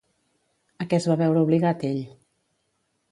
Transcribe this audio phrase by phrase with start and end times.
[0.83, 2.01] A què es va veure obligat ell?